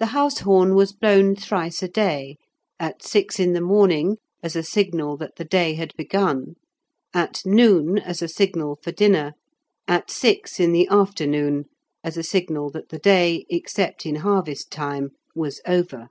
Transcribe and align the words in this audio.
The 0.00 0.06
house 0.12 0.40
horn 0.40 0.74
was 0.74 0.92
blown 0.92 1.34
thrice 1.34 1.82
a 1.82 1.88
day; 1.88 2.36
at 2.78 3.02
six 3.02 3.40
in 3.40 3.54
the 3.54 3.62
morning, 3.62 4.18
as 4.42 4.54
a 4.54 4.62
signal 4.62 5.16
that 5.16 5.36
the 5.36 5.46
day 5.46 5.72
had 5.72 5.94
begun, 5.96 6.56
at 7.14 7.40
noon 7.46 7.96
as 7.98 8.20
a 8.20 8.28
signal 8.28 8.78
for 8.82 8.92
dinner, 8.92 9.32
at 9.88 10.10
six 10.10 10.60
in 10.60 10.72
the 10.72 10.86
afternoon 10.90 11.64
as 12.04 12.18
a 12.18 12.22
signal 12.22 12.68
that 12.72 12.90
the 12.90 12.98
day 12.98 13.46
(except 13.48 14.04
in 14.04 14.16
harvest 14.16 14.70
time) 14.70 15.12
was 15.34 15.62
over. 15.66 16.08